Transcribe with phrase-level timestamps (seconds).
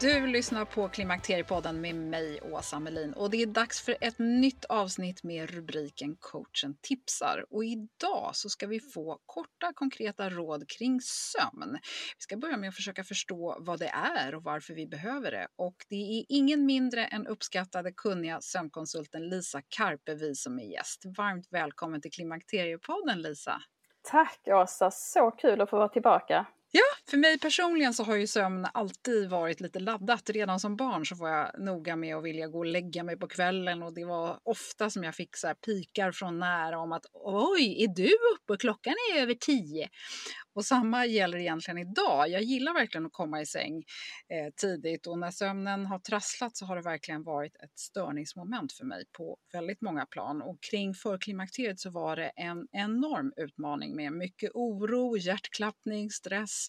[0.00, 3.12] Du lyssnar på Klimakteriepodden med mig, Åsa Melin.
[3.12, 7.44] Och det är dags för ett nytt avsnitt med rubriken Coachen tipsar.
[7.50, 11.78] Och idag så ska vi få korta konkreta råd kring sömn.
[12.18, 15.48] Vi ska börja med att försöka förstå vad det är och varför vi behöver det.
[15.56, 21.02] Och det är ingen mindre än uppskattade kunniga sömnkonsulten Lisa Karpevi som är gäst.
[21.16, 23.62] Varmt välkommen till Klimakteriepodden Lisa!
[24.02, 26.46] Tack Åsa, så kul att få vara tillbaka.
[26.72, 30.30] Ja, för mig personligen så har ju sömn alltid varit lite laddat.
[30.30, 33.28] Redan som barn så var jag noga med att vilja gå och lägga mig på
[33.28, 37.06] kvällen och det var ofta som jag fick så här pikar från nära om att
[37.12, 38.56] oj, är du uppe?
[38.56, 39.88] Klockan är över tio.
[40.54, 42.28] Och samma gäller egentligen idag.
[42.28, 43.76] Jag gillar verkligen att komma i säng
[44.28, 48.84] eh, tidigt och när sömnen har trasslat så har det verkligen varit ett störningsmoment för
[48.84, 50.42] mig på väldigt många plan.
[50.42, 56.68] Och kring förklimakteriet så var det en enorm utmaning med mycket oro, hjärtklappning, stress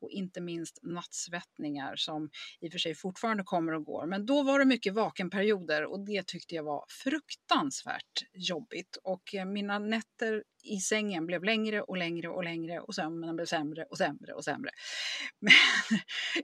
[0.00, 2.30] och inte minst nattsvettningar som
[2.60, 4.06] i och för sig fortfarande kommer och går.
[4.06, 8.98] Men då var det mycket vakenperioder och det tyckte jag var fruktansvärt jobbigt.
[9.02, 13.46] Och eh, mina nätter i sängen blev längre och längre och längre och sömnen blev
[13.46, 14.70] sämre och sämre och sämre.
[15.40, 15.52] Men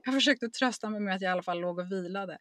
[0.03, 2.37] jag försökte trösta mig med att jag i alla fall låg och vilade.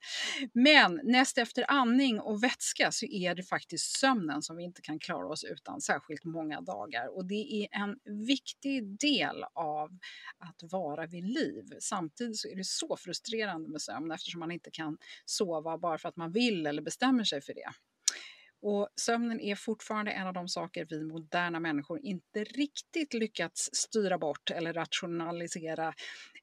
[0.55, 4.99] Men näst efter andning och vätska så är det faktiskt sömnen som vi inte kan
[4.99, 7.17] klara oss utan särskilt många dagar.
[7.17, 9.91] Och det är en viktig del av
[10.39, 11.65] att vara vid liv.
[11.81, 16.09] Samtidigt så är det så frustrerande med sömn eftersom man inte kan sova bara för
[16.09, 17.73] att man vill eller bestämmer sig för det.
[18.63, 24.19] Och sömnen är fortfarande en av de saker vi moderna människor inte riktigt lyckats styra
[24.19, 25.89] bort eller rationalisera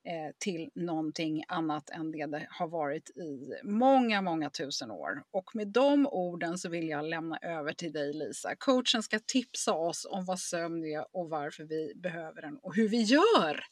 [0.03, 5.24] eh, till någonting annat än det det har varit i många, många tusen år.
[5.31, 8.56] Och med de orden så vill jag lämna över till dig Lisa.
[8.56, 12.90] Coachen ska tipsa oss om vad sömn är och varför vi behöver den och hur
[12.90, 13.64] vi gör.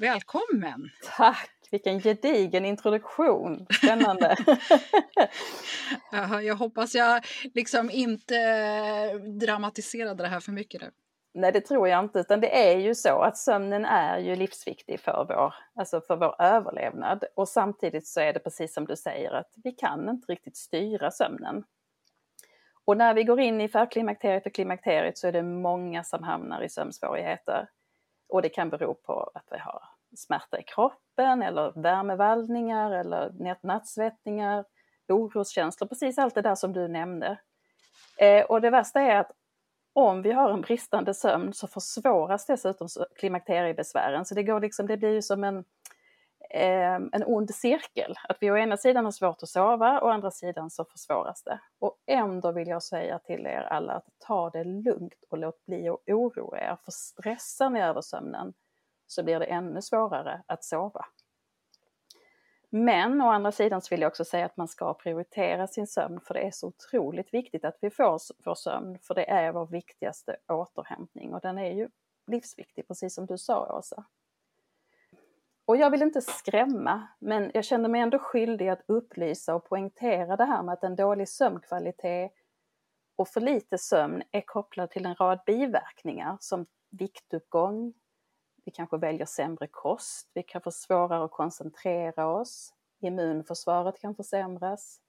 [0.00, 0.90] Välkommen!
[1.16, 1.50] Tack!
[1.70, 3.66] Vilken gedigen introduktion!
[3.70, 4.36] Spännande!
[6.42, 8.38] jag hoppas jag liksom inte
[9.18, 10.80] dramatiserade det här för mycket.
[10.80, 10.90] Nu.
[11.34, 15.00] Nej, det tror jag inte, utan det är ju så att sömnen är ju livsviktig
[15.00, 19.30] för vår, alltså för vår överlevnad och samtidigt så är det precis som du säger
[19.30, 21.64] att vi kan inte riktigt styra sömnen.
[22.84, 26.62] Och när vi går in i förklimakteriet och klimakteriet så är det många som hamnar
[26.62, 27.68] i sömnsvårigheter.
[28.28, 29.82] Och det kan bero på att vi har
[30.16, 33.32] smärta i kroppen eller värmevallningar eller
[33.66, 34.64] nattsvettningar,
[35.08, 37.38] oroskänslor, precis allt det där som du nämnde.
[38.18, 39.32] Eh, och det värsta är att
[39.92, 42.88] om vi har en bristande sömn så försvåras dessutom
[43.18, 44.24] klimakteriebesvären.
[44.24, 45.64] Så det, går liksom, det blir ju som en,
[46.50, 48.14] Ehm, en ond cirkel.
[48.28, 51.42] Att vi å ena sidan har svårt att sova och å andra sidan så försvåras
[51.42, 51.60] det.
[51.78, 55.88] Och ändå vill jag säga till er alla att ta det lugnt och låt bli
[55.88, 56.76] att oroa er.
[56.84, 58.54] För stressar ni över sömnen
[59.06, 61.04] så blir det ännu svårare att sova.
[62.70, 66.20] Men å andra sidan så vill jag också säga att man ska prioritera sin sömn
[66.20, 69.66] för det är så otroligt viktigt att vi får vår sömn för det är vår
[69.66, 71.88] viktigaste återhämtning och den är ju
[72.26, 74.04] livsviktig precis som du sa Åsa.
[75.68, 80.36] Och jag vill inte skrämma, men jag känner mig ändå skyldig att upplysa och poängtera
[80.36, 82.32] det här med att en dålig sömnkvalitet
[83.16, 87.94] och för lite sömn är kopplad till en rad biverkningar som viktuppgång,
[88.64, 95.00] vi kanske väljer sämre kost, vi kan få svårare att koncentrera oss, immunförsvaret kan försämras,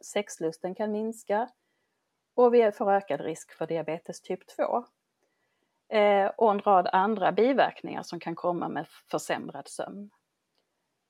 [0.00, 1.48] sexlusten kan minska
[2.34, 4.84] och vi får ökad risk för diabetes typ 2.
[5.90, 10.10] Eh, och en rad andra biverkningar som kan komma med försämrad sömn.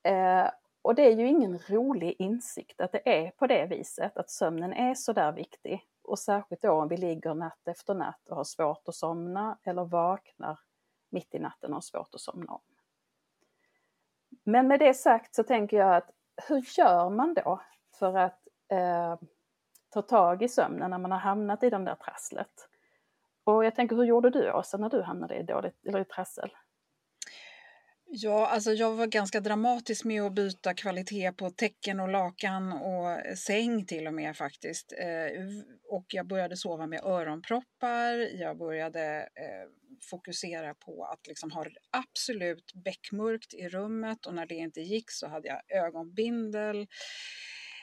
[0.03, 0.51] Eh,
[0.83, 4.73] och det är ju ingen rolig insikt att det är på det viset, att sömnen
[4.73, 5.87] är så där viktig.
[6.03, 9.85] Och särskilt då om vi ligger natt efter natt och har svårt att somna eller
[9.85, 10.59] vaknar
[11.11, 12.63] mitt i natten och har svårt att somna om.
[14.45, 16.11] Men med det sagt så tänker jag att
[16.49, 17.61] hur gör man då
[17.99, 19.17] för att eh,
[19.91, 22.70] ta tag i sömnen när man har hamnat i det där trasslet?
[23.57, 26.51] Och jag tänker, hur gjorde du Åsa när du hamnade i dåligt, eller i trassel?
[28.13, 33.39] Ja, alltså jag var ganska dramatisk med att byta kvalitet på täcken och lakan och
[33.39, 34.93] säng till och med faktiskt.
[34.99, 35.43] Eh,
[35.89, 39.69] och jag började sova med öronproppar, jag började eh,
[40.11, 45.29] fokusera på att liksom ha absolut beckmörkt i rummet och när det inte gick så
[45.29, 46.87] hade jag ögonbindel.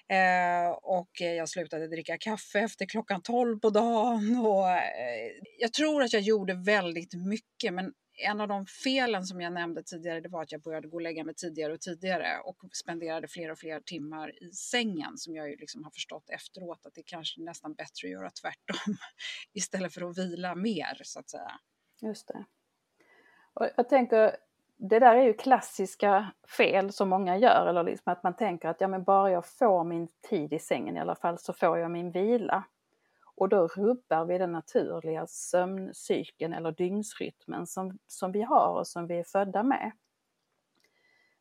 [0.09, 4.37] Eh, och jag slutade dricka kaffe efter klockan 12 på dagen.
[4.45, 9.41] Och, eh, jag tror att jag gjorde väldigt mycket men en av de felen som
[9.41, 12.39] jag nämnde tidigare det var att jag började gå och lägga mig tidigare och tidigare
[12.39, 16.85] och spenderade fler och fler timmar i sängen som jag ju liksom har förstått efteråt
[16.85, 18.97] att det kanske nästan bättre att göra tvärtom
[19.53, 21.51] istället för att vila mer så att säga.
[22.01, 22.45] Just det.
[23.53, 24.37] Och jag tänker,
[24.77, 28.81] det där är ju klassiska fel som många gör, eller liksom att man tänker att
[28.81, 31.91] ja men bara jag får min tid i sängen i alla fall så får jag
[31.91, 32.63] min vila.
[33.35, 39.07] Och då rubbar vi den naturliga sömncykeln eller dygnsrytmen som, som vi har och som
[39.07, 39.91] vi är födda med.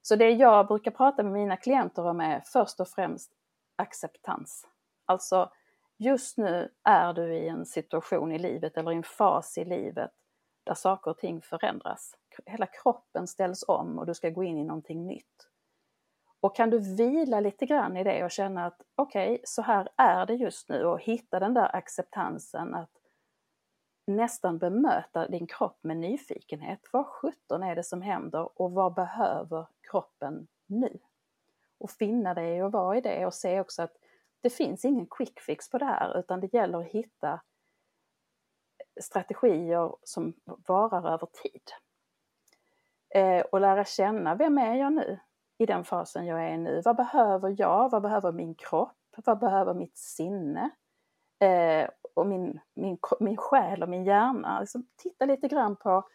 [0.02, 3.32] Så det jag brukar prata med mina klienter om är först och främst
[3.76, 4.66] acceptans.
[5.04, 5.50] Alltså
[5.96, 10.10] just nu är du i en situation i livet eller i en fas i livet
[10.64, 12.16] där saker och ting förändras.
[12.46, 15.48] Hela kroppen ställs om och du ska gå in i någonting nytt.
[16.40, 19.88] Och kan du vila lite grann i det och känna att okej, okay, så här
[19.96, 22.90] är det just nu och hitta den där acceptansen att
[24.06, 26.80] nästan bemöta din kropp med nyfikenhet.
[26.92, 30.98] Vad sjutton är det som händer och vad behöver kroppen nu?
[31.78, 33.96] Och finna dig och vara i det och se också att
[34.40, 37.40] det finns ingen quick fix på det här utan det gäller att hitta
[39.00, 41.62] strategier som varar över tid.
[43.14, 45.19] Eh, och lära känna, vem är jag nu
[45.58, 46.82] i den fasen jag är nu?
[46.85, 47.91] Vad behöver jag?
[47.91, 48.97] Vad behöver min kropp?
[49.25, 50.70] Vad behöver mitt sinne?
[51.41, 54.49] Eh, och min, min, min själ och min hjärna.
[54.49, 56.08] Alltså, titta lite grann på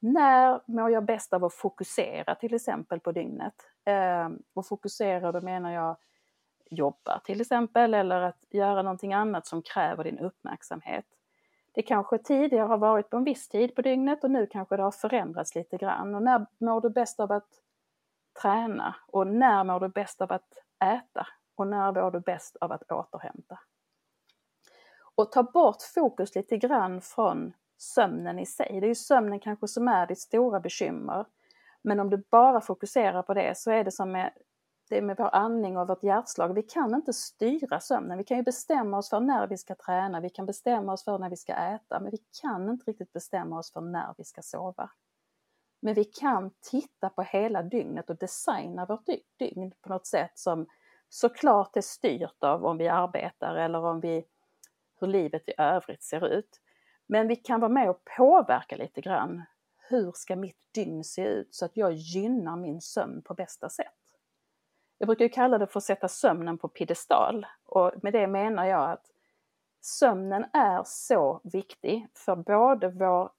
[0.00, 3.54] när mår jag bäst av att fokusera till exempel på dygnet?
[3.84, 5.96] Eh, och fokusera, då menar jag
[6.70, 11.04] jobba till exempel eller att göra någonting annat som kräver din uppmärksamhet.
[11.72, 14.82] Det kanske tidigare har varit på en viss tid på dygnet och nu kanske det
[14.82, 16.14] har förändrats lite grann.
[16.14, 17.48] Och när mår du bäst av att
[18.42, 18.96] träna?
[19.06, 20.52] Och när mår du bäst av att
[20.84, 21.26] äta?
[21.54, 23.58] Och när mår du bäst av att återhämta?
[25.14, 28.80] Och ta bort fokus lite grann från sömnen i sig.
[28.80, 31.26] Det är ju sömnen kanske som är ditt stora bekymmer.
[31.82, 34.32] Men om du bara fokuserar på det så är det som med
[34.90, 36.54] det är med vår andning och vårt hjärtslag.
[36.54, 38.18] Vi kan inte styra sömnen.
[38.18, 41.18] Vi kan ju bestämma oss för när vi ska träna, vi kan bestämma oss för
[41.18, 44.42] när vi ska äta, men vi kan inte riktigt bestämma oss för när vi ska
[44.42, 44.90] sova.
[45.82, 49.06] Men vi kan titta på hela dygnet och designa vårt
[49.38, 50.66] dygn på något sätt som
[51.08, 54.24] såklart är styrt av om vi arbetar eller om vi,
[55.00, 56.60] hur livet i övrigt ser ut.
[57.06, 59.42] Men vi kan vara med och påverka lite grann.
[59.88, 63.99] Hur ska mitt dygn se ut så att jag gynnar min sömn på bästa sätt?
[65.02, 68.90] Jag brukar kalla det för att sätta sömnen på piedestal och med det menar jag
[68.90, 69.06] att
[69.80, 73.30] sömnen är så viktig för både vår,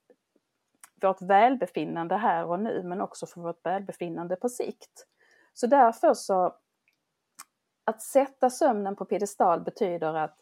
[1.01, 5.07] vårt välbefinnande här och nu men också för vårt välbefinnande på sikt.
[5.53, 6.55] Så därför så
[7.83, 10.37] att sätta sömnen på piedestal betyder att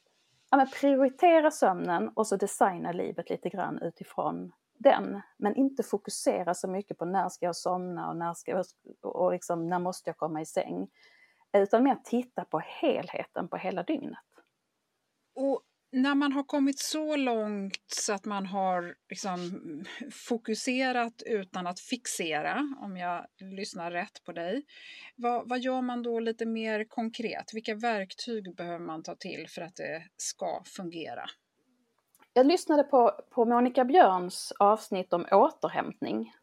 [0.51, 6.67] ja, prioritera sömnen och så designa livet lite grann utifrån den, men inte fokusera så
[6.67, 8.65] mycket på när ska jag somna och när, ska jag,
[9.01, 10.87] och liksom, när måste jag komma i säng.
[11.53, 14.19] Utan mer titta på helheten på hela dygnet.
[15.35, 19.39] Och när man har kommit så långt så att man har liksom
[20.11, 24.65] fokuserat utan att fixera, om jag lyssnar rätt på dig,
[25.15, 27.53] vad, vad gör man då lite mer konkret?
[27.53, 31.25] Vilka verktyg behöver man ta till för att det ska fungera?
[32.33, 36.33] Jag lyssnade på, på Monica Björns avsnitt om återhämtning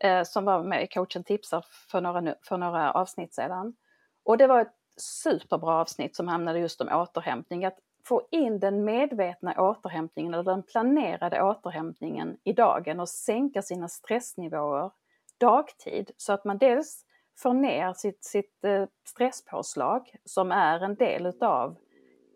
[0.00, 3.76] eh, som var med i coachen tipsar för några, för några avsnitt sedan.
[4.24, 7.64] Och det var ett superbra avsnitt som handlade just om återhämtning.
[7.64, 13.88] Att få in den medvetna återhämtningen eller den planerade återhämtningen i dagen och sänka sina
[13.88, 14.90] stressnivåer
[15.38, 17.04] dagtid så att man dels
[17.38, 21.76] får ner sitt, sitt eh, stresspåslag som är en del utav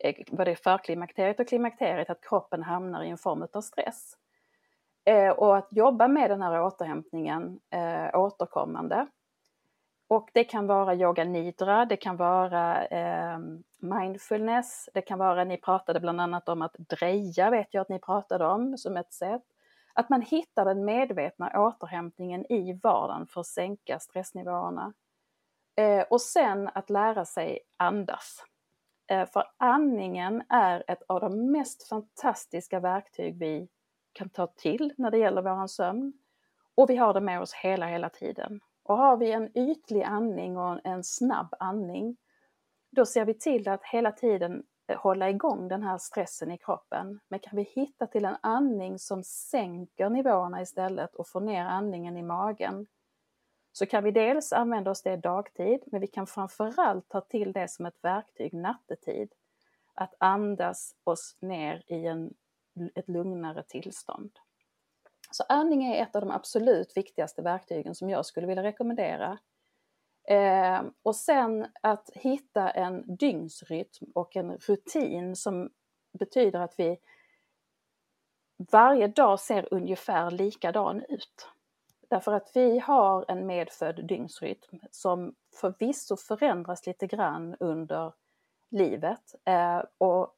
[0.04, 4.16] Eh, både förklimakteriet och klimakteriet, att kroppen hamnar i en form av stress.
[5.04, 9.06] Eh, och att jobba med den här återhämtningen eh, återkommande
[10.08, 13.38] och det kan vara yoga nidra, det kan vara eh,
[13.78, 17.99] mindfulness, det kan vara, ni pratade bland annat om att dreja, vet jag att ni
[17.99, 19.42] pratade om som ett sätt.
[19.94, 24.92] Att man hittar den medvetna återhämtningen i vardagen för att sänka stressnivåerna.
[25.76, 28.44] Eh, och sen att lära sig andas.
[29.06, 33.68] Eh, för andningen är ett av de mest fantastiska verktyg vi
[34.12, 36.12] kan ta till när det gäller våran sömn.
[36.75, 38.61] Och vi har det med oss hela, hela tiden.
[38.82, 42.16] Och har vi en ytlig andning och en snabb andning,
[42.90, 47.20] då ser vi till att hela tiden eh, hålla igång den här stressen i kroppen.
[47.28, 52.16] Men kan vi hitta till en andning som sänker nivåerna istället och får ner andningen
[52.16, 52.87] i magen,
[53.76, 57.69] så kan vi dels använda oss det dagtid, men vi kan framförallt ta till det
[57.69, 59.33] som ett verktyg nattetid.
[59.95, 62.35] Att andas oss ner i en,
[62.95, 64.31] ett lugnare tillstånd.
[65.31, 69.38] Så andning är ett av de absolut viktigaste verktygen som jag skulle vilja rekommendera.
[70.28, 75.71] Eh, och sen att hitta en dygnsrytm och en rutin som
[76.19, 76.99] betyder att vi
[78.57, 81.49] varje dag ser ungefär likadan ut.
[82.14, 88.12] Därför att vi har en medfödd dygnsrytm som förvisso förändras lite grann under
[88.71, 90.35] livet eh, och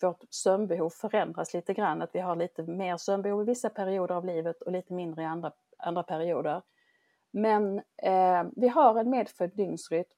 [0.00, 4.24] vårt sömnbehov förändras lite grann, att vi har lite mer sömnbehov i vissa perioder av
[4.24, 6.62] livet och lite mindre i andra, andra perioder.
[7.30, 10.10] Men eh, vi har en medfödd dygnsrytm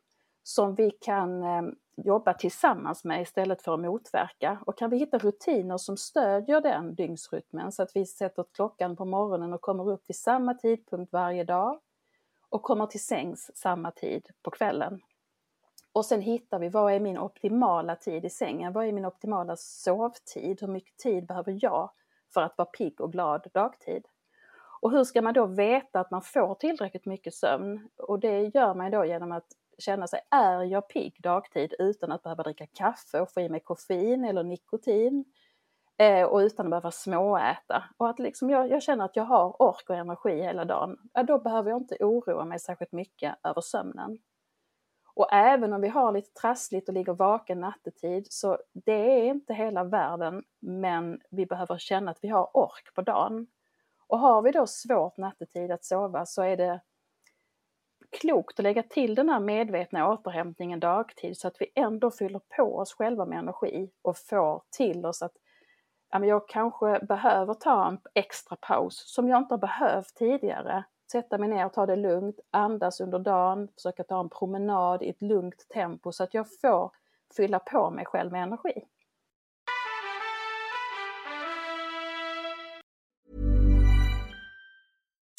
[0.49, 1.63] som vi kan eh,
[1.97, 4.59] jobba tillsammans med istället för att motverka.
[4.67, 9.05] Och kan vi hitta rutiner som stödjer den dygnsrytmen så att vi sätter klockan på
[9.05, 11.81] morgonen och kommer upp vid samma tidpunkt varje dag
[12.49, 15.01] och kommer till sängs samma tid på kvällen
[15.99, 18.73] och sen hittar vi vad är min optimala tid i sängen?
[18.73, 20.61] Vad är min optimala sovtid?
[20.61, 21.91] Hur mycket tid behöver jag
[22.35, 24.07] för att vara pigg och glad dagtid?
[24.81, 27.89] Och hur ska man då veta att man får tillräckligt mycket sömn?
[27.97, 29.47] Och det gör man då genom att
[29.79, 33.61] känna sig, är jag pigg dagtid utan att behöva dricka kaffe och få i mig
[33.61, 35.25] koffein eller nikotin?
[35.97, 37.85] Eh, och utan att behöva småäta.
[37.97, 40.99] Och att liksom jag, jag, känner att jag har ork och energi hela dagen.
[41.13, 44.19] Ja, då behöver jag inte oroa mig särskilt mycket över sömnen.
[45.15, 49.55] Och även om vi har lite trassligt och ligger vaken nattetid så det är inte
[49.55, 53.47] hela världen men vi behöver känna att vi har ork på dagen.
[54.07, 56.81] Och har vi då svårt nattetid att sova så är det
[58.21, 62.77] klokt att lägga till den här medvetna återhämtningen dagtid så att vi ändå fyller på
[62.77, 65.33] oss själva med energi och får till oss att
[66.11, 70.85] ja, men jag kanske behöver ta en extra paus som jag inte har behövt tidigare
[71.13, 75.09] sätta mig ner och ta det lugnt, andas under dagen, försöka ta en promenad i
[75.09, 76.91] ett lugnt tempo så att jag får
[77.37, 78.83] fylla på mig själv med energi.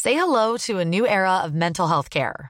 [0.03, 2.49] Say hello to a new era of mental health care.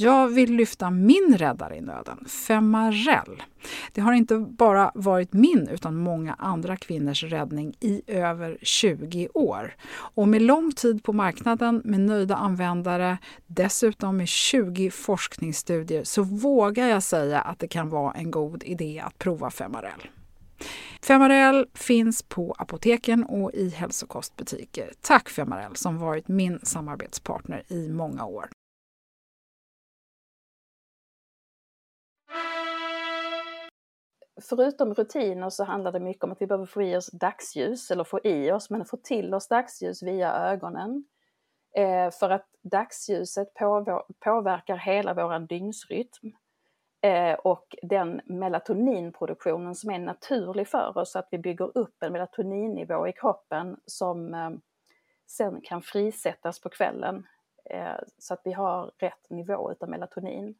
[0.00, 3.42] Jag vill lyfta min räddare i nöden, Femarel.
[3.92, 9.74] Det har inte bara varit min utan många andra kvinnors räddning i över 20 år.
[9.92, 16.88] Och med lång tid på marknaden, med nöjda användare, dessutom med 20 forskningsstudier så vågar
[16.88, 20.08] jag säga att det kan vara en god idé att prova Femarel.
[21.02, 24.92] Femarel finns på apoteken och i hälsokostbutiker.
[25.00, 28.48] Tack Femarel som varit min samarbetspartner i många år.
[34.42, 38.04] Förutom rutiner så handlar det mycket om att vi behöver få i oss dagsljus, eller
[38.04, 41.04] få i oss, men få till oss dagsljus via ögonen.
[41.74, 43.54] Eh, för att dagsljuset
[44.24, 46.32] påverkar hela vår dygnsrytm
[47.00, 52.12] eh, och den melatoninproduktionen som är naturlig för oss, så att vi bygger upp en
[52.12, 54.50] melatoninnivå i kroppen som eh,
[55.26, 57.26] sen kan frisättas på kvällen
[57.64, 60.54] eh, så att vi har rätt nivå utav melatonin.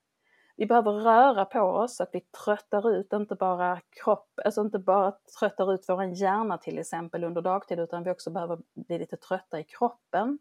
[0.61, 4.79] Vi behöver röra på oss så att vi tröttar ut, inte bara kropp, alltså inte
[4.79, 9.17] bara tröttar ut vår hjärna till exempel under dagtid utan vi också behöver bli lite
[9.17, 10.39] trötta i kroppen.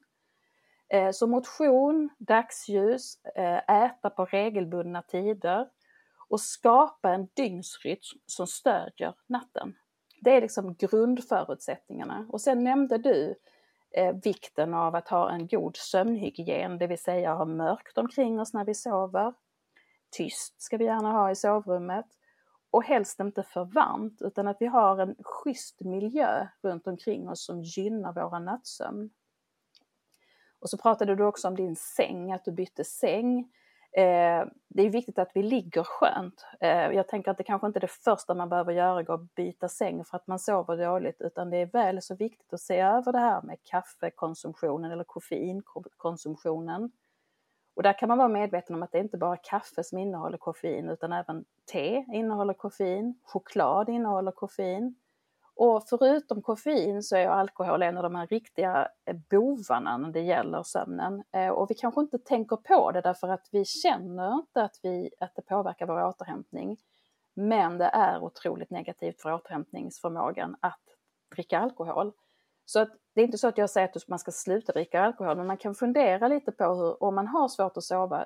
[0.89, 5.69] Eh, så motion, dagsljus, eh, äta på regelbundna tider
[6.29, 9.75] och skapa en dygnsrytm som stödjer natten.
[10.21, 12.27] Det är liksom grundförutsättningarna.
[12.29, 13.35] Och sen nämnde du
[13.91, 18.53] eh, vikten av att ha en god sömnhygien, det vill säga ha mörkt omkring oss
[18.53, 19.33] när vi sover,
[20.11, 22.05] tyst ska vi gärna ha i sovrummet
[22.71, 27.45] och helst inte för varmt utan att vi har en schysst miljö runt omkring oss
[27.45, 29.09] som gynnar våra nattsömn.
[30.59, 33.39] Och så pratade du också om din säng, att du bytte säng.
[33.91, 36.45] Eh, det är viktigt att vi ligger skönt.
[36.59, 39.27] Eh, jag tänker att det kanske inte är det första man behöver göra, gå och
[39.35, 42.79] byta säng för att man sover dåligt, utan det är väl så viktigt att se
[42.79, 46.91] över det här med kaffekonsumtionen eller koffeinkonsumtionen.
[47.73, 50.37] Och där kan man vara medveten om att det inte bara är kaffe som innehåller
[50.37, 54.95] koffein utan även te innehåller koffein, choklad innehåller koffein.
[55.55, 60.21] Och förutom koffein så är alkohol en av de här riktiga eh, bovarna när det
[60.21, 61.23] gäller sömnen.
[61.31, 65.09] Eh, och vi kanske inte tänker på det därför att vi känner inte att, vi,
[65.19, 66.77] att det påverkar vår återhämtning.
[67.33, 70.81] Men det är otroligt negativt för återhämtningsförmågan att
[71.35, 72.11] dricka alkohol.
[72.69, 75.37] Så att, det är inte så att jag säger att man ska sluta dricka alkohol,
[75.37, 78.25] men man kan fundera lite på hur, om man har svårt att sova,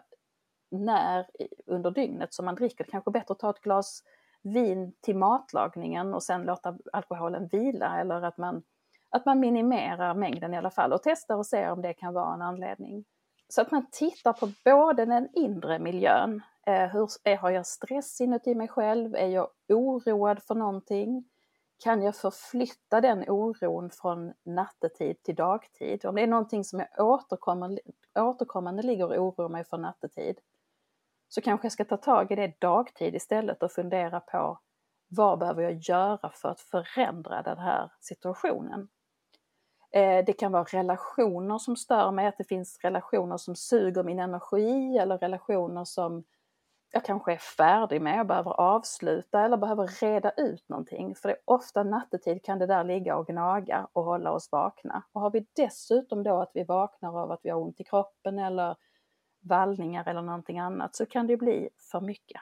[0.71, 1.25] när
[1.65, 4.03] under dygnet som man dricker, det kanske är bättre att ta ett glas
[4.41, 8.63] vin till matlagningen och sen låta alkoholen vila eller att man,
[9.09, 12.33] att man minimerar mängden i alla fall och testar och ser om det kan vara
[12.33, 13.05] en anledning.
[13.47, 18.55] Så att man tittar på både den inre miljön, eh, hur, har jag stress inuti
[18.55, 21.29] mig själv, är jag oroad för någonting?
[21.83, 26.05] Kan jag förflytta den oron från nattetid till dagtid?
[26.05, 27.81] Om det är någonting som jag återkommande,
[28.15, 30.39] återkommande ligger och oroar mig för nattetid
[31.29, 34.59] så kanske jag ska ta tag i det dagtid istället och fundera på
[35.07, 38.87] vad behöver jag göra för att förändra den här situationen?
[39.91, 44.19] Eh, det kan vara relationer som stör mig, att det finns relationer som suger min
[44.19, 46.23] energi eller relationer som
[46.95, 51.15] jag kanske är färdig med, jag behöver avsluta eller behöver reda ut någonting.
[51.15, 55.03] För det är ofta nattetid kan det där ligga och gnaga och hålla oss vakna.
[55.11, 58.39] Och har vi dessutom då att vi vaknar av att vi har ont i kroppen
[58.39, 58.75] eller
[59.41, 62.41] vallningar eller någonting annat så kan det bli för mycket.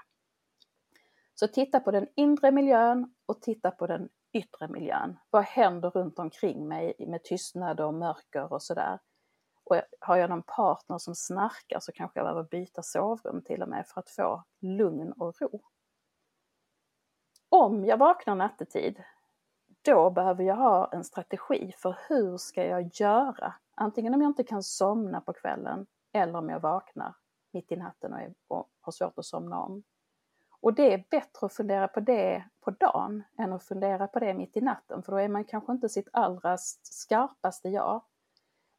[1.35, 5.17] Så titta på den inre miljön och titta på den yttre miljön.
[5.29, 8.99] Vad händer runt omkring mig med tystnad och mörker och sådär.
[9.71, 13.69] Och har jag någon partner som snarkar så kanske jag behöver byta sovrum till och
[13.69, 15.61] med för att få lugn och ro.
[17.49, 19.03] Om jag vaknar nattetid,
[19.81, 23.53] då behöver jag ha en strategi för hur ska jag göra?
[23.75, 27.15] Antingen om jag inte kan somna på kvällen eller om jag vaknar
[27.51, 29.83] mitt i natten och, är, och har svårt att somna om.
[30.59, 34.33] Och det är bättre att fundera på det på dagen än att fundera på det
[34.33, 38.03] mitt i natten, för då är man kanske inte sitt allra skarpaste jag.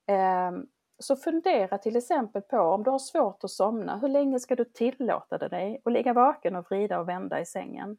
[0.07, 0.67] Ehm,
[1.03, 4.65] så fundera till exempel på om du har svårt att somna, hur länge ska du
[4.65, 7.97] tillåta dig att ligga vaken och vrida och vända i sängen?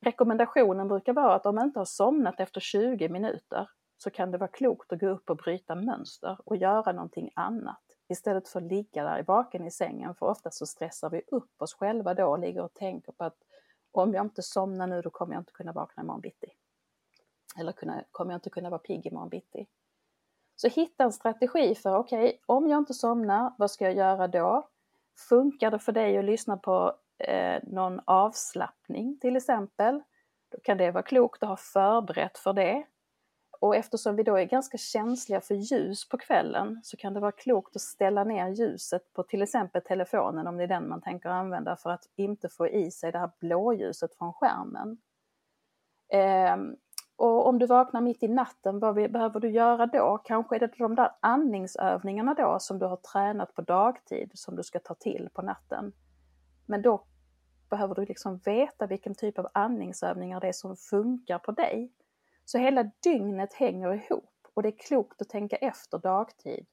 [0.00, 4.38] Rekommendationen brukar vara att om man inte har somnat efter 20 minuter, så kan det
[4.38, 8.66] vara klokt att gå upp och bryta mönster och göra någonting annat istället för att
[8.66, 12.38] ligga där vaken i sängen för ofta så stressar vi upp oss själva då och
[12.38, 13.38] ligger och tänker på att
[13.92, 16.52] om jag inte somnar nu då kommer jag inte kunna vakna imorgon bitti.
[17.58, 19.66] Eller kunna, kommer jag inte kunna vara pigg imorgon bitti.
[20.56, 24.28] Så hitta en strategi för okej, okay, om jag inte somnar, vad ska jag göra
[24.28, 24.68] då?
[25.28, 30.02] Funkar det för dig att lyssna på eh, någon avslappning till exempel?
[30.52, 32.86] Då kan det vara klokt att ha förberett för det.
[33.60, 37.32] Och eftersom vi då är ganska känsliga för ljus på kvällen så kan det vara
[37.32, 41.28] klokt att ställa ner ljuset på till exempel telefonen om det är den man tänker
[41.28, 44.98] använda för att inte få i sig det här blåljuset från skärmen.
[46.12, 46.56] Eh,
[47.16, 50.18] och om du vaknar mitt i natten, vad behöver du göra då?
[50.24, 54.62] Kanske är det de där andningsövningarna då som du har tränat på dagtid som du
[54.62, 55.92] ska ta till på natten.
[56.66, 57.06] Men då
[57.70, 61.92] behöver du liksom veta vilken typ av andningsövningar det är som funkar på dig.
[62.44, 66.66] Så hela dygnet hänger ihop och det är klokt att tänka efter dagtid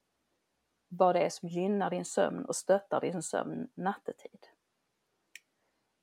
[0.88, 4.46] vad det är som gynnar din sömn och stöttar din sömn nattetid.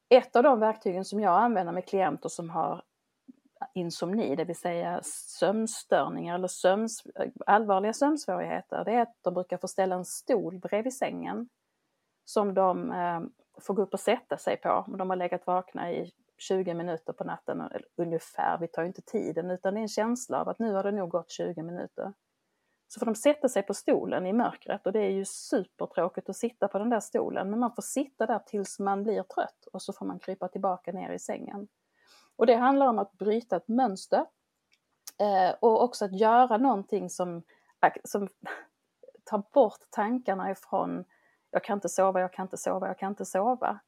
[0.10, 2.84] Ett av de verktygen som jag använder med klienter som har
[3.74, 5.00] insomni, det vill säga
[5.40, 7.04] sömnstörningar eller sömns,
[7.46, 11.50] allvarliga sömnsvårigheter, det är att de brukar få ställa en stol bredvid sängen
[12.26, 13.22] som de eh,
[13.62, 14.86] får gå upp och sätta sig på.
[14.98, 17.64] De har legat vakna i 20 minuter på natten
[17.98, 20.84] ungefär, vi tar ju inte tiden utan det är en känsla av att nu har
[20.84, 22.14] det nog gått 20 minuter.
[22.88, 26.36] Så får de sätta sig på stolen i mörkret och det är ju supertråkigt att
[26.36, 29.82] sitta på den där stolen men man får sitta där tills man blir trött och
[29.82, 31.68] så får man krypa tillbaka ner i sängen.
[32.42, 34.26] Och det handlar om att bryta ett mönster
[35.20, 37.44] eh, och också att göra någonting som,
[38.04, 38.30] som
[39.24, 41.06] tar bort tankarna ifrån
[41.52, 43.80] jag kan inte sova, jag kan inte sova, jag kan inte sova.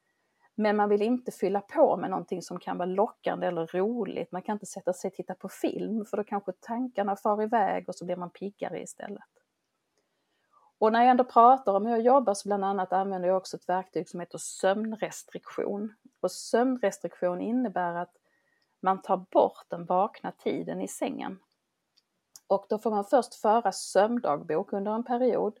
[0.54, 4.32] Men man vill inte fylla på med någonting som kan vara lockande eller roligt.
[4.32, 7.88] Man kan inte sätta sig och titta på film för då kanske tankarna far iväg
[7.88, 9.24] och så blir man piggare istället.
[10.78, 13.56] Och när jag ändå pratar om hur jag jobbar så bland annat använder jag också
[13.56, 15.94] ett verktyg som heter sömnrestriktion.
[16.20, 18.16] Och sömnrestriktion innebär att
[18.84, 21.38] man tar bort den vakna tiden i sängen.
[22.46, 25.58] Och då får man först föra sömndagbok under en period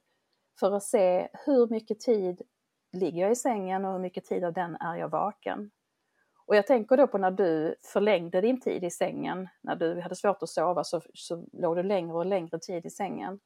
[0.60, 2.42] för att se hur mycket tid
[2.92, 5.70] ligger jag i sängen och hur mycket tid av den är jag vaken.
[6.46, 10.16] Och jag tänker då på när du förlängde din tid i sängen, när du hade
[10.16, 13.40] svårt att sova så, så låg du längre och längre tid i sängen.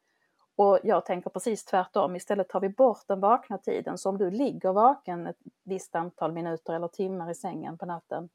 [0.57, 3.99] Och jag tänker precis tvärtom, istället tar vi bort den vakna tiden.
[3.99, 8.29] Så om du ligger vaken ett visst antal minuter eller timmar i sängen på natten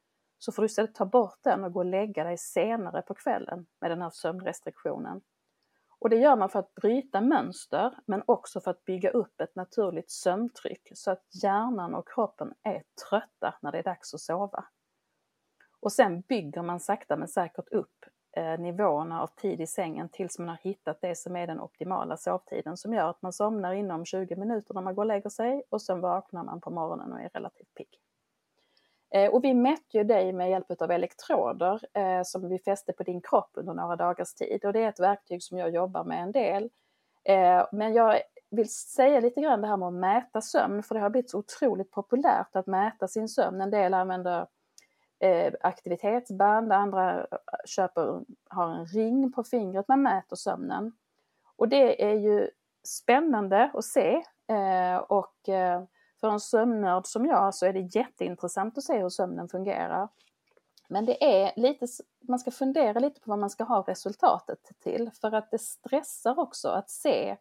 [0.43, 3.65] så får du istället ta bort den och gå och lägga dig senare på kvällen
[3.81, 5.21] med den här sömnrestriktionen.
[5.99, 9.55] Och det gör man för att bryta mönster men också för att bygga upp ett
[9.55, 14.65] naturligt sömntryck så att hjärnan och kroppen är trötta när det är dags att sova.
[15.79, 18.05] Och sen bygger man sakta men säkert upp
[18.37, 22.17] eh, nivåerna av tid i sängen tills man har hittat det som är den optimala
[22.17, 25.63] sovtiden som gör att man somnar inom 20 minuter när man går och lägger sig
[25.69, 28.02] och sen vaknar man på morgonen och är relativt pigg.
[29.13, 33.03] Eh, och vi mätte ju dig med hjälp av elektroder eh, som vi fäste på
[33.03, 36.23] din kropp under några dagars tid och det är ett verktyg som jag jobbar med
[36.23, 36.69] en del.
[37.23, 41.01] Eh, men jag vill säga lite grann det här med att mäta sömn för det
[41.01, 43.61] har blivit så otroligt populärt att mäta sin sömn.
[43.61, 44.47] En del använder
[45.19, 50.91] eh, aktivitetsband, andra eh, köper, har en ring på fingret man mäter sömnen.
[51.55, 52.49] Och det är ju
[52.83, 54.23] spännande att se
[55.07, 55.49] och
[56.23, 60.09] för en sömnnörd som jag så är det jätteintressant att se hur sömnen fungerar.
[60.87, 61.87] Men det är lite,
[62.21, 66.39] man ska fundera lite på vad man ska ha resultatet till för att det stressar
[66.39, 67.37] också att se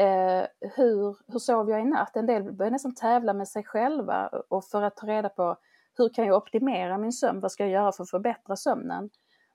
[0.00, 0.44] eh,
[0.76, 2.16] hur, hur sov jag i natt?
[2.16, 5.56] En del börjar nästan tävla med sig själva och för att ta reda på
[5.98, 7.40] hur kan jag optimera min sömn?
[7.40, 9.10] Vad ska jag göra för att förbättra sömnen?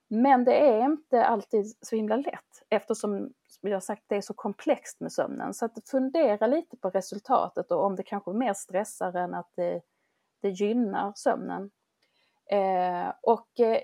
[0.08, 5.00] Men det är inte alltid så himla lätt eftersom jag sagt det är så komplext
[5.00, 5.54] med sömnen.
[5.54, 9.82] Så att fundera lite på resultatet och om det kanske mer stressar än att det,
[10.42, 11.72] det gynnar sömnen.
[12.46, 13.80] Eh, och eh,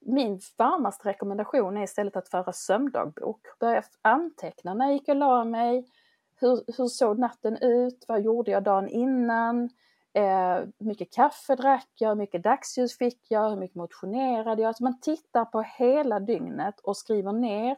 [0.00, 3.40] min varmaste rekommendation är istället att föra sömndagbok.
[3.60, 5.88] Börja anteckna när jag gick och la mig,
[6.40, 9.70] hur, hur såg natten ut, vad gjorde jag dagen innan,
[10.16, 14.68] Eh, hur mycket kaffe drack jag, hur mycket dagsljus fick jag, hur mycket motionerade jag?
[14.68, 17.76] Alltså man tittar på hela dygnet och skriver ner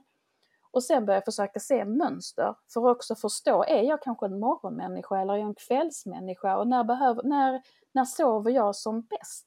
[0.71, 5.21] och sen börjar försöka se mönster för att också förstå, är jag kanske en morgonmänniska
[5.21, 9.47] eller är jag en kvällsmänniska och när, behöver, när, när sover jag som bäst?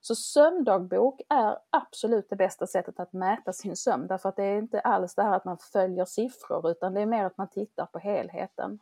[0.00, 4.58] Så sömndagbok är absolut det bästa sättet att mäta sin sömn därför att det är
[4.58, 7.86] inte alls det här att man följer siffror utan det är mer att man tittar
[7.86, 8.78] på helheten.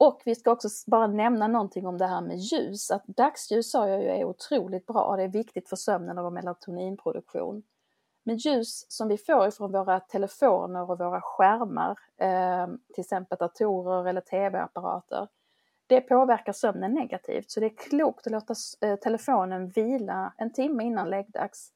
[0.00, 3.88] Och vi ska också bara nämna någonting om det här med ljus, att dagsljus sa
[3.88, 7.62] jag ju är otroligt bra, det är viktigt för sömnen och vår melatoninproduktion.
[8.24, 14.08] Men ljus som vi får ifrån våra telefoner och våra skärmar, eh, till exempel datorer
[14.08, 15.28] eller tv-apparater,
[15.86, 17.50] det påverkar sömnen negativt.
[17.50, 21.72] Så det är klokt att låta eh, telefonen vila en timme innan läggdags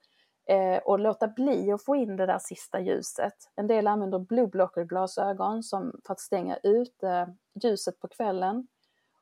[0.46, 3.34] eh, och låta bli att få in det där sista ljuset.
[3.56, 5.62] En del använder blue blocker-glasögon
[6.06, 7.26] för att stänga ut eh,
[7.62, 8.66] ljuset på kvällen.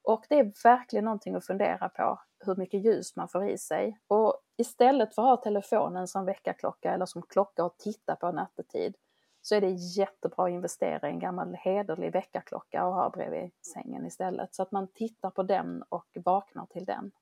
[0.03, 3.99] Och det är verkligen någonting att fundera på, hur mycket ljus man får i sig.
[4.07, 8.97] Och istället för att ha telefonen som väckarklocka eller som klocka att titta på nattetid,
[9.43, 14.07] så är det jättebra att investera i en gammal hederlig väckarklocka och ha bredvid sängen
[14.07, 14.55] istället.
[14.55, 17.13] Så att man tittar på den och vaknar till den.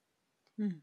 [0.59, 0.83] Mm.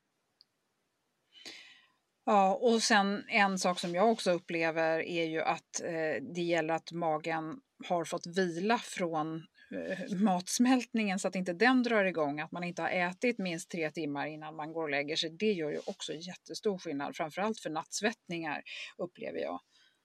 [2.29, 6.73] Ja, och sen en sak som jag också upplever är ju att eh, det gäller
[6.73, 9.35] att magen har fått vila från
[9.71, 13.91] eh, matsmältningen så att inte den drar igång, att man inte har ätit minst tre
[13.91, 15.29] timmar innan man går och lägger sig.
[15.29, 18.61] Det gör ju också jättestor skillnad, framförallt för nattsvettningar
[18.97, 19.59] upplever jag.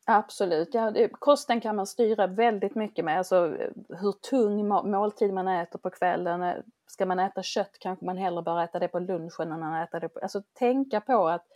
[0.07, 5.49] Absolut, ja, kosten kan man styra väldigt mycket med, alltså eh, hur tung måltid man
[5.49, 6.43] äter på kvällen.
[6.43, 6.57] Eh,
[6.87, 10.01] ska man äta kött kanske man hellre bör äta det på lunchen än att äta
[10.01, 10.21] det på...
[10.21, 11.47] Alltså tänka på att,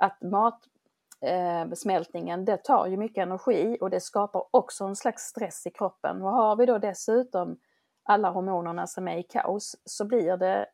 [0.00, 0.18] att
[1.22, 5.70] matsmältningen, eh, det tar ju mycket energi och det skapar också en slags stress i
[5.70, 6.22] kroppen.
[6.22, 7.58] Och har vi då dessutom
[8.02, 10.66] alla hormonerna som är i kaos så blir det,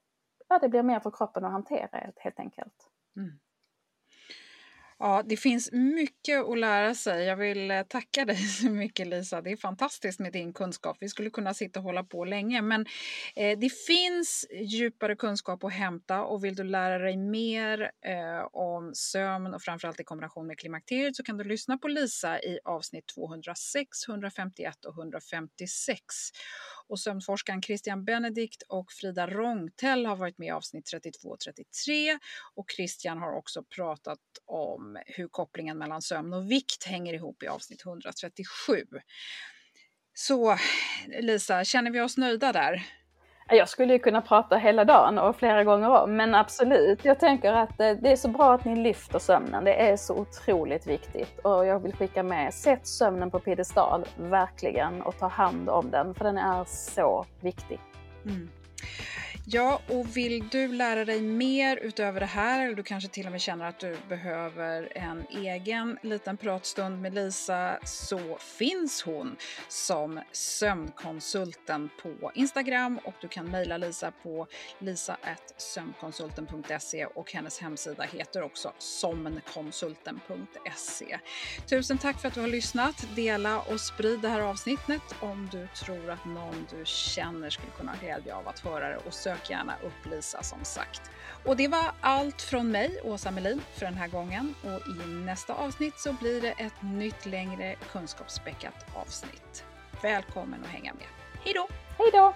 [0.48, 2.90] ja, det blir mer för kroppen att hantera helt enkelt.
[3.16, 3.38] Mm.
[4.98, 7.24] Ja, det finns mycket att lära sig.
[7.24, 9.42] Jag vill eh, tacka dig så mycket Lisa.
[9.42, 10.96] Det är fantastiskt med din kunskap.
[11.00, 12.86] Vi skulle kunna sitta och hålla på länge, men
[13.36, 18.94] eh, det finns djupare kunskap att hämta och vill du lära dig mer eh, om
[18.94, 23.06] sömn och framförallt i kombination med klimakteriet så kan du lyssna på Lisa i avsnitt
[23.14, 26.04] 206, 151 och 156.
[26.88, 32.18] Och sömnforskaren Christian Benedikt och Frida Rångtell har varit med i avsnitt 32 och 33.
[32.54, 37.46] Och Christian har också pratat om hur kopplingen mellan sömn och vikt hänger ihop i
[37.46, 38.86] avsnitt 137.
[40.14, 40.58] Så
[41.20, 42.86] Lisa, känner vi oss nöjda där?
[43.48, 47.04] Jag skulle ju kunna prata hela dagen och flera gånger om, men absolut.
[47.04, 49.64] Jag tänker att eh, det är så bra att ni lyfter sömnen.
[49.64, 55.02] Det är så otroligt viktigt och jag vill skicka med, sätt sömnen på piedestal, verkligen,
[55.02, 57.80] och ta hand om den, för den är så viktig.
[58.24, 58.48] Mm.
[59.48, 63.32] Ja, och vill du lära dig mer utöver det här eller du kanske till och
[63.32, 69.36] med känner att du behöver en egen liten pratstund med Lisa så finns hon
[69.68, 74.46] som sömnkonsulten på Instagram och du kan mejla Lisa på
[74.78, 81.18] lisa.sömnkonsulten.se och hennes hemsida heter också somnkonsulten.se.
[81.66, 83.06] Tusen tack för att du har lyssnat.
[83.16, 87.92] Dela och sprid det här avsnittet om du tror att någon du känner skulle kunna
[87.92, 91.10] ha glädje av att höra det och sök sök gärna upp Lisa som sagt.
[91.44, 94.54] Och det var allt från mig, Åsa Melin, för den här gången.
[94.62, 99.64] Och i nästa avsnitt så blir det ett nytt längre kunskapsspäckat avsnitt.
[100.02, 101.06] Välkommen att hänga med.
[101.44, 101.68] Hej då!
[101.98, 102.34] Hej då!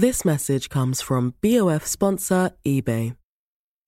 [0.00, 3.19] This message comes from BOF sponsor eBay.